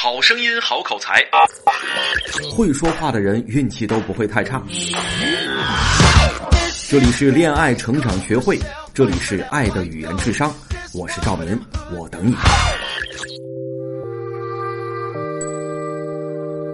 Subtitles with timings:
[0.00, 1.28] 好声音，好口才，
[2.54, 4.62] 会说话的人运气都不会太差。
[6.88, 8.56] 这里是恋爱成长学会，
[8.94, 10.54] 这里是爱的语言智商，
[10.94, 12.36] 我是赵明，我等你。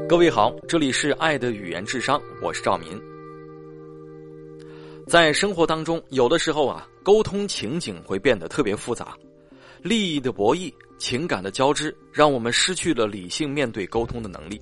[0.07, 3.01] 各位好，这里是爱的语言智商，我是赵明。
[5.09, 9.17] 在生活当中，有的时候啊，沟通情景会变得特别复杂，
[9.85, 14.59] 利益的博弈、情感的交织，让我们失去了理性面对沟通的能力。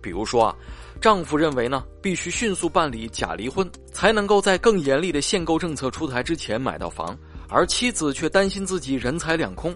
[0.00, 0.54] 比如说啊，
[1.00, 9.74] 丈夫认为呢，必须迅速办理假离婚，才能够在更严厉的限购政策出台之前买到房，而妻子却担心自己人财两空。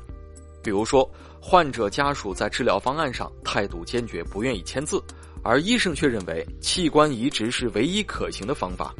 [0.62, 1.10] 比如说，
[1.40, 5.02] 患者家属在治疗方案上态度坚决，不愿意签字，
[5.42, 8.94] 而医生却认为器官移植是唯一可行的方法。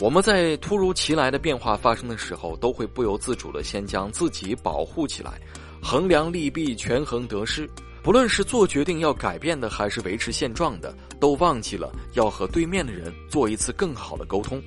[0.00, 5.40] 我们在突如其来的变化发生的时候，都会不由自主的先将自己保护起来，
[5.80, 7.68] 衡量利弊，权衡得失。
[8.02, 14.60] 不论是做决定要改变的，还是维持现状的，都忘记了要和对面的人做一次更好的沟通。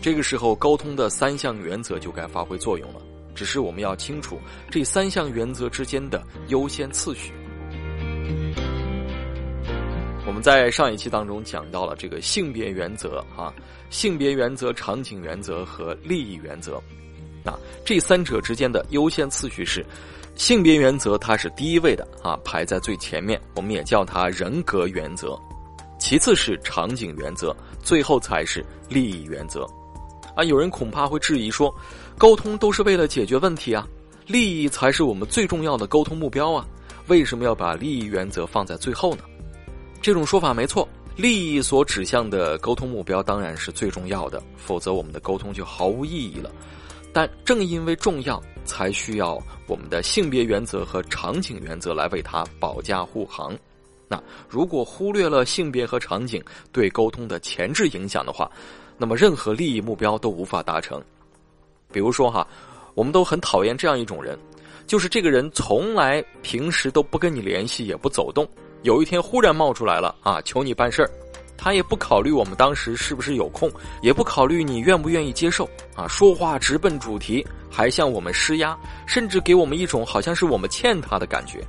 [0.00, 3.00] 这个时候，沟通的三项原则就该发挥作用了。
[3.34, 4.38] 只是我们要清楚
[4.70, 7.32] 这三项原则之间的优先次序。
[10.26, 13.52] 我们在上一期当中讲到了这个性别原则啊，
[13.88, 16.80] 性别原则、场景原则和利益原则。
[17.42, 17.52] 那
[17.84, 19.84] 这三者之间的优先次序是：
[20.36, 25.30] 性别原则它是第一位的啊，排在最前面，我们也叫它人格原则；
[25.98, 29.66] 其次是场景原则，最后才是利益原则。
[30.36, 31.74] 啊，有人恐怕会质疑说，
[32.18, 33.88] 沟通都是为了解决问题啊，
[34.26, 36.64] 利益才是我们最重要的沟通目标啊，
[37.08, 39.22] 为什么要把利益原则放在最后呢？
[40.02, 46.50] 这种说法没错，利益所指向的沟通目标当然是最重要的，否则我们的沟通就毫无意义了。
[47.12, 53.54] 但正因为重要，才需要我们的性别原则和场景原则来为它保驾护航。
[54.08, 58.50] 那如果忽略了性别和场景对沟通的前置影响的话，
[58.96, 61.02] 那么任何利益目标都无法达成。
[61.92, 62.46] 比如说哈，
[62.94, 64.38] 我们都很讨厌这样一种人，
[64.86, 68.48] 就是这个人从来平时都不跟你联系，也不走动。
[68.82, 71.10] 有一天忽然冒出来了啊，求你办事儿，
[71.56, 73.70] 他也不考虑我们当时是不是有空，
[74.00, 78.74] 也不考虑你愿不愿意接受啊，说话直奔主题，还向我们施压，
[79.06, 81.62] 甚至给我们一种好像是我们欠他的感觉。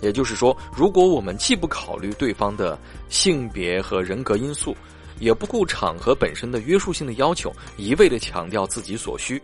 [0.00, 2.78] 也就是说，如果我们既不考虑对方的
[3.10, 4.74] 性别和人格因素，
[5.20, 9.40] 也不顾场合本身的约束性的要求，一味的强调自己所需，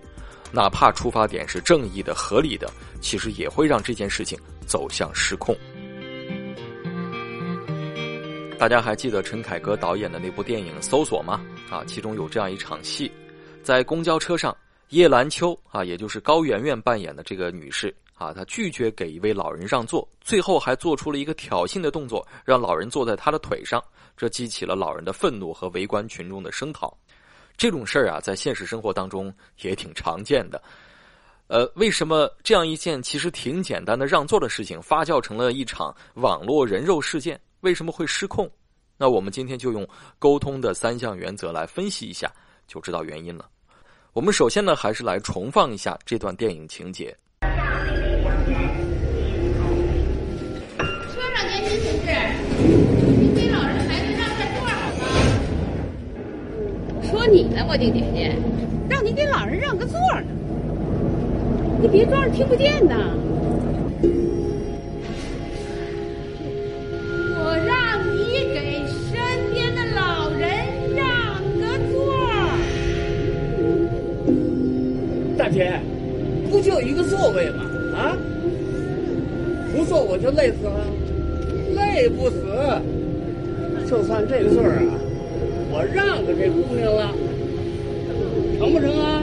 [0.50, 2.70] 哪怕出发点是正义的、合理的，
[3.02, 5.54] 其实也会让这件事情走向失控。
[8.60, 11.40] 大家还记得陈凯歌导演的那部电影《搜索》吗？
[11.70, 13.10] 啊，其中有这样一场戏，
[13.62, 14.54] 在公交车上，
[14.90, 23.82] 叶兰秋啊，也就是高圆圆扮演的这个女士啊，她拒绝给一位老人让座，最后还做出了一个挑衅的动作，让老人坐在她的腿上，
[24.14, 26.94] 这激起了老人的愤怒和围观群众的声讨。
[27.56, 30.62] 这种事儿啊，在现实生活当中也挺常见的。
[31.46, 37.40] 呃，为什么这样一件其实挺简单的让座的事情，发酵成了一场网络人肉事件？
[37.60, 38.50] 为什么会失控？
[38.96, 39.86] 那我们今天就用
[40.18, 42.30] 沟通的三项原则来分析一下，
[42.66, 43.46] 就知道原因了。
[44.12, 47.16] 我们首先呢，还是来重放一下这段电影情节。
[47.40, 47.48] 车
[51.34, 52.12] 上年轻同志，
[53.20, 55.04] 您给老人孩子让开座好吗？
[57.10, 58.34] 说你呢，我的姐姐，
[58.88, 60.24] 让你给老人让个座呢，
[61.80, 62.94] 你别装着听不见呐。
[76.80, 77.64] 一个座位嘛？
[77.96, 78.16] 啊，
[79.74, 80.86] 不坐我就累死了，
[81.76, 82.36] 累不死。
[83.88, 84.94] 就算这个座儿啊，
[85.72, 87.12] 我让给这姑娘了，
[88.58, 89.22] 成不成啊？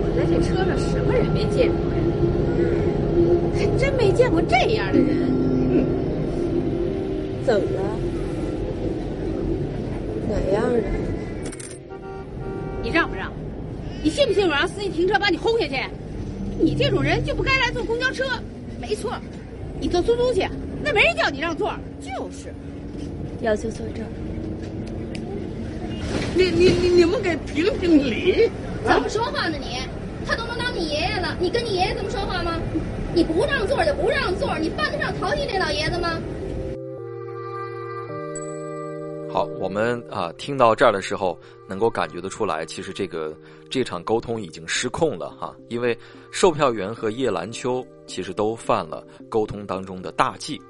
[0.00, 2.00] 我在这车上什么人没见过呀？
[3.54, 5.28] 还真没见过这样的人。
[7.44, 7.80] 怎么了？
[10.28, 10.78] 哪样的？
[12.82, 13.30] 你让不让？
[14.02, 15.74] 你信不信我让司机停车把你轰下去？
[16.58, 18.24] 你这种人就不该来坐公交车。
[18.80, 19.16] 没错，
[19.80, 20.46] 你坐出租去，
[20.82, 21.72] 那没人叫你让座。
[22.00, 22.52] 就是，
[23.40, 24.08] 要就坐这儿。
[26.34, 28.50] 你你你你们给评评理！
[28.84, 29.78] 怎么说话呢你？
[30.26, 32.60] 他都能当你爷爷了，你跟你爷爷这么说话吗？
[33.14, 36.18] 你不让座就不让座，你犯得上淘气这老爷子吗？
[39.38, 41.38] 好，我们啊听到这儿的时候，
[41.68, 43.32] 能够感觉得出来，其实这个
[43.70, 45.54] 这场沟通已经失控了哈。
[45.68, 45.96] 因为
[46.32, 50.60] 售票员和叶兰秋其实都犯了沟通当中的大忌。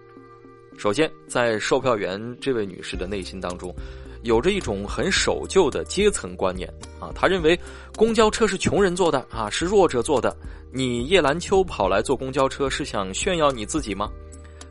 [0.77, 3.75] 首先，在售票员这位女士的内心当中，
[4.23, 6.69] 有着一种很守旧的阶层观念
[7.01, 7.59] 啊，她认为
[7.97, 10.37] 公交车是穷人坐的啊，是弱者坐的。
[10.71, 14.11] 你叶兰秋跑来坐公交车是想炫耀你自己吗？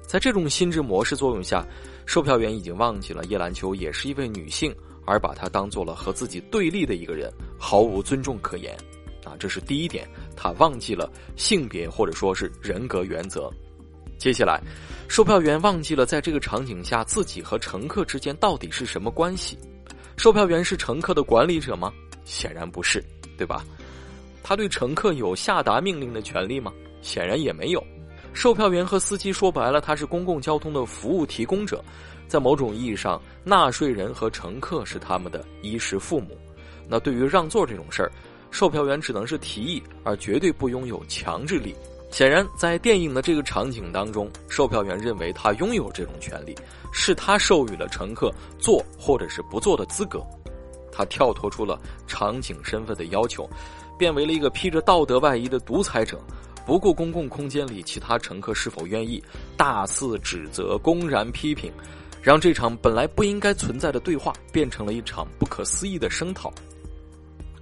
[0.06, 1.66] 在这种心智模式作用下，
[2.08, 4.74] 售票员已经忘记了叶兰秋也是一位女性，
[5.06, 8.76] 而把她当做了和自己对立的一个人，毫无尊重可言。
[9.26, 10.08] 啊，这是第一点，
[10.38, 13.52] 他忘记了性别或者说是人格原则。
[14.18, 14.64] 接下来，
[15.10, 19.60] 售票员忘记了在这个场景下自己和乘客之间到底是什么关系。
[20.16, 21.92] 售票员是乘客的管理者吗？
[22.24, 23.04] 显然不是，
[23.38, 23.66] 对吧？
[24.42, 26.72] 他对乘客有下达命令的权利吗？
[27.02, 27.86] 显然也没有。
[28.38, 31.84] 售票员和司机说白了，他是公共交通的服务提供者，
[32.28, 36.38] 在某种意义上，纳税人和乘客是他们的衣食父母。
[36.88, 38.12] 那对于让座这种事儿，
[38.52, 41.74] 售票员只能是提议，而绝对不拥有强制力。
[42.12, 46.56] 显然，在电影的这个场景当中，售票员认为他拥有这种权利，
[46.94, 50.24] 是他授予了乘客坐或者是不坐的资格。
[50.92, 53.50] 他跳脱出了场景身份的要求。
[53.98, 56.20] 变为了一个披着道德外衣的独裁者，
[56.68, 59.24] 不顾公共空间里其他乘客是否愿意，
[59.56, 61.72] 大肆指责、公然批评，
[62.22, 66.54] 让这场本来不应该存在的对话变成了一场不可思议的声讨。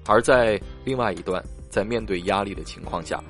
[0.08, 3.24] 而在另外一段，在面对压力的情况下，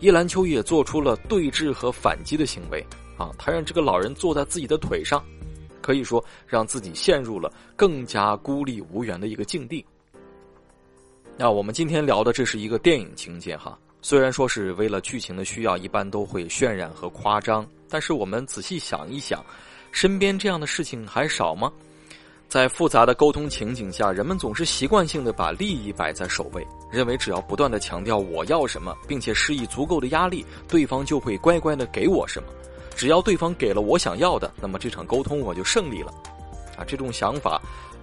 [0.00, 2.84] 叶兰秋也做出了对峙和反击的行为
[3.16, 5.24] 啊，他让这个老人坐在自己的腿上，
[5.80, 9.82] 可以说让自己陷入了更加孤立无援的一个境地。
[11.38, 19.42] 那我们今天聊的这是一个电影情节哈，虽然说是为了剧情的需要，一般都会渲染和夸张，但是我们仔细想一想，
[19.92, 21.72] 身边这样的事情还少吗？
[22.46, 26.62] 在复杂的沟通情景下，人们总是习惯性的把利益摆在首位，
[26.92, 32.50] 认为只要不断的强调我要什么，并且施以足够的压力，对方就会乖乖的给我什么。
[32.94, 36.12] 只要对方给了我想要的，那么这场沟通我就胜利了。
[36.76, 37.58] 啊，这种想法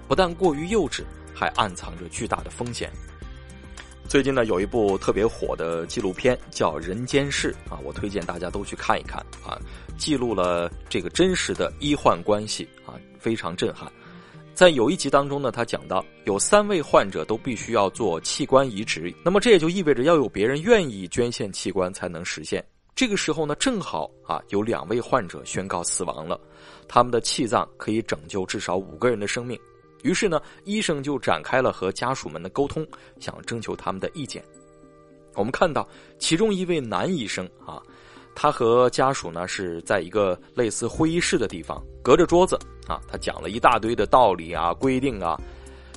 [0.07, 2.92] 不但过于幼稚，还暗藏着巨大的风险。
[4.11, 9.57] 最近呢，有一部特别火的纪录片叫《人间世》啊，我推荐大家都去看一看啊，
[9.97, 13.89] 记录了这个真实的医患关系啊，非常震撼。
[14.53, 22.61] 在有一集当中呢，他讲到有三位患者都必须要做器官移植，那么这也就意味着要有别人愿意捐献器官才能实现。
[22.93, 26.37] 这个时候呢，正好啊有两位患者宣告死亡了，
[26.85, 29.57] 他们的气脏可以拯救至少五个人的生命。
[30.03, 32.86] 于是呢，医生就展开了和家属们的沟通，
[33.19, 34.44] 想征求他们的意见。
[35.36, 35.88] 我们看到
[36.19, 37.81] 其中一位男医生啊，
[38.36, 42.57] 他和家属呢是在一个类似会议室的地方，隔着桌子
[42.88, 45.39] 啊，他讲了一大堆的道理啊、规定啊，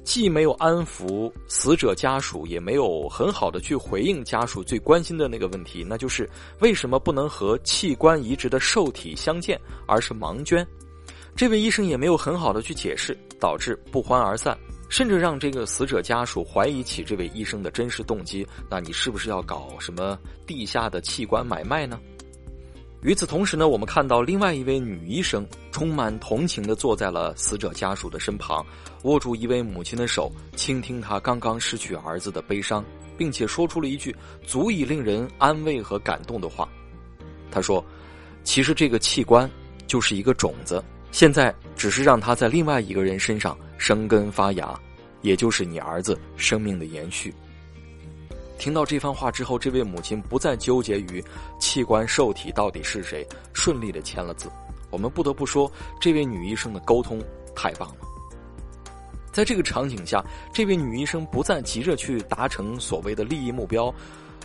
[0.05, 6.29] 既没有安抚死者家属，也没有很好的去回应家属最关心的那个问题，那就是
[6.61, 10.65] 为什么不能和器官移植的受体相见，而是盲捐？
[11.35, 14.57] 这位医生也没有很好的去解释，导致不欢而散，
[14.89, 18.47] 甚至让这个死者家属怀疑起这位医生的真实动机。
[18.71, 22.01] 那你是不是要搞什么地下的器官买卖呢？
[23.03, 28.65] 与此同时呢，我们看到另外一位女医生充满同情的坐在了死者家属的身旁，
[29.03, 32.83] 握住一位母亲的手，倾听她刚刚失去儿子的悲伤，
[33.19, 36.67] 并且说出了一句足以令人安慰和感动的话。
[37.51, 37.85] 她说
[38.43, 39.51] ：“其实这个器官
[39.87, 40.83] 就是一个种子。”
[41.15, 44.77] 现在只是让他在另外一个人身上生根发芽，
[45.23, 47.33] 也就是你儿子生命的延续。
[48.59, 51.25] 听到这番话之后，这位母亲不再纠结于
[51.61, 54.51] 器官受体到底是谁，顺利的签了字。
[54.91, 57.23] 我们不得不说，这位女医生的沟通
[57.55, 57.99] 太棒了。
[59.31, 60.21] 在这个场景下，
[60.53, 63.95] 这位女医生不再急着去达成所谓的利益目标，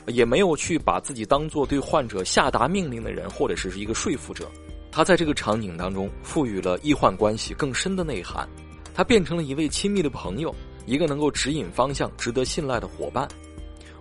[0.06, 4.48] 也没有去把自己当做对患者下达命令的人，或者是一个说服者。
[4.92, 8.48] 他在这个场景当中赋予了医患关系更深的内涵，
[8.94, 10.54] 他变成了一位亲密的朋友，
[10.86, 13.28] 一个能够指引方向、值得信赖的伙伴。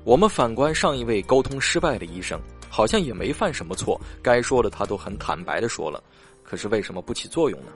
[0.04, 2.40] 我们反观上一位沟通失败的医生，
[2.70, 6.02] 好像也没犯什么错，该说的他都很坦白的说了，
[6.42, 7.72] 可是为什么不起作用呢？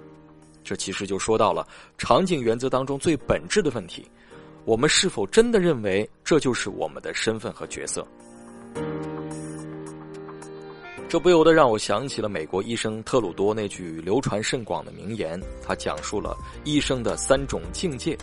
[0.65, 1.67] 这其实就说到了
[1.99, 4.09] 场景原则当中最本质的问题：
[4.65, 8.07] 我们是否真的认为这就是我们的身份和角色？
[11.13, 18.17] 这不由得让我想起了美国医生特鲁多那句流传甚广的名言，他讲述了医生的三种境界，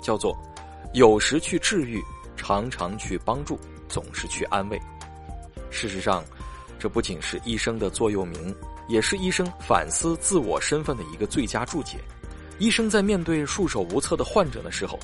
[0.00, 0.32] 叫做
[0.94, 2.00] “有时去治愈，
[2.36, 4.80] 常常去帮助，总是去安慰”。
[5.68, 6.22] 事实上，
[6.78, 8.54] 这不仅是医生的座右铭，
[8.86, 11.98] 也是医生反思自我身份的一个最佳注解。
[12.60, 14.96] 医生在面对束手无策的患者的时候，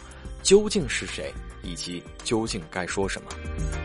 [0.44, 3.83] 究竟是谁，以及究竟该说什么？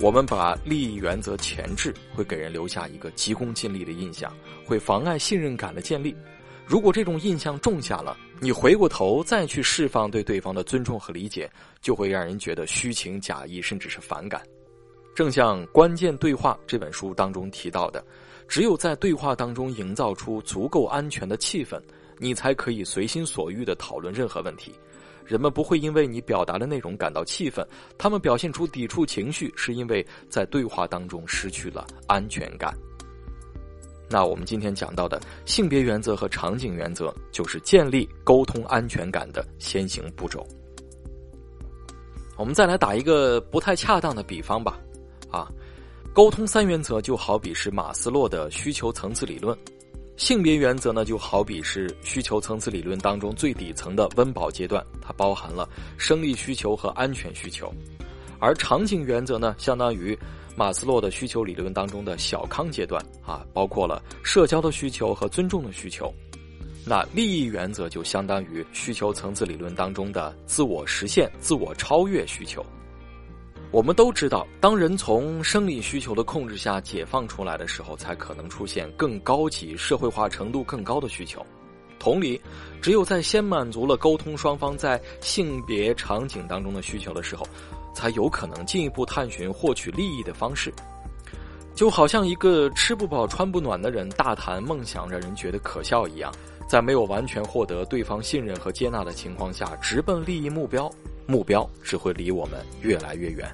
[0.00, 4.32] 我们把利益原则前置，会给人留下一个急功近利的印象，
[4.64, 6.14] 会妨碍信任感的建立。
[6.64, 11.50] 如果这种印象种下了，你回过头再去释放对对方的尊重和理解，
[11.82, 14.40] 就会让人觉得虚情假意，甚至是反感。
[15.16, 18.04] 正像《关键对话》这本书当中提到的，
[18.46, 21.76] 只有在对话当中营造出足够安全的气氛，
[22.18, 24.72] 你才可以随心所欲的讨论任何问题。
[25.24, 27.66] 人们不会因为你表达的内容感到气愤，
[27.98, 32.74] 他们表现出抵触情绪，是因为在对话当中失去了安全感。
[34.08, 40.46] 那我们今天讲到的性别原则和场景原则，就是建立沟通安全感的先行步骤。
[42.38, 44.80] 我们再来打一个不太恰当的比方吧。
[45.30, 45.46] 啊，
[46.14, 49.54] 沟通三原则就好比是马斯洛的需求层次理论，
[50.18, 57.72] 性别原则呢就好比是需求层次理论当中最底层的温饱阶段，它包含了生理需求和安全需求，
[58.40, 60.18] 而场景原则呢相当于
[60.56, 66.12] 马斯洛的需求理论当中的小康阶段啊，包括了社交的需求和尊重的需求，
[66.84, 72.66] 那利益原则就相当于需求层次理论当中的自我实现、自我超越需求。
[73.70, 81.44] 我们都知道，当人从生理需求的控制下解放出来的时候，才可能出现更高级、社会化程度更高的需求。
[81.98, 82.40] 同理，
[82.80, 87.46] 只有在先满足了沟通双方在性别场景当中的需求的时候，
[87.94, 90.72] 才有可能进一步探寻获取利益的方式。
[91.74, 96.32] 就好像一个吃不饱穿不暖的人大谈梦想，让人觉得可笑一样，
[96.66, 100.90] 在没有完全获得对方信任和接纳的情况下，直奔利益目标。
[101.28, 103.46] 目标只会离我们越来越远。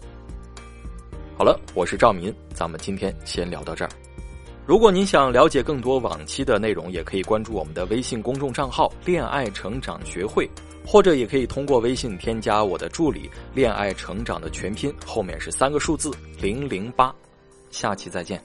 [1.37, 3.91] 好了，我是赵民，咱们今天先聊到这儿。
[4.65, 10.49] 如果您想了解更多往期的内容，也可以关注我们的微信公众账号“恋爱成长学会”，
[10.87, 17.13] 或者也可以通过微信添加我的助理“恋爱成长”的全拼，后面是三个数字零零八。
[17.73, 18.41] 下期再见。